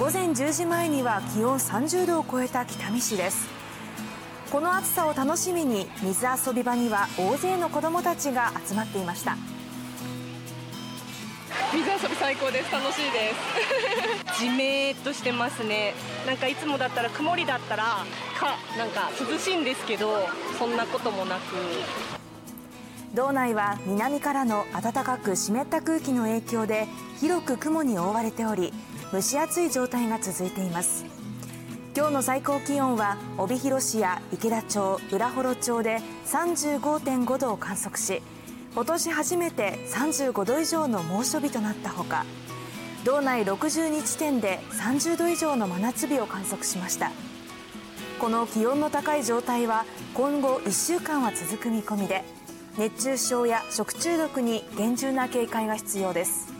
[0.00, 3.46] 午前10時前には気温30度を超えた北見市です。
[4.50, 9.36] この暑さを楽しみに水遊び場には大勢の子どもたちが集まっていました。
[11.74, 12.72] 水遊び最高です。
[12.72, 13.34] 楽しいで
[14.32, 14.40] す。
[14.40, 15.92] じめーっとしてますね。
[16.26, 18.06] なんかいつもだったら曇りだったら
[18.38, 22.19] かなんか涼しいんですけどそんなこともなく
[23.14, 26.86] 道内は南からの暖かく湿った空気の影響で
[27.18, 28.72] 広く雲に覆われており
[29.12, 31.04] 蒸し暑い状態が続いています。
[31.96, 38.22] 今日の最高気温は帯広市や池田町浦幌町で35.5度を観測し
[38.74, 42.24] 今年初めて35度以上の猛暑日となったほか
[43.04, 47.10] 道内62地点で30度以上の真夏日を観測しました。
[48.20, 52.22] この気温の高い状態は今後1週間は続く見込みで
[52.78, 56.59] 熱中症や食中毒に厳重な警戒が必要です。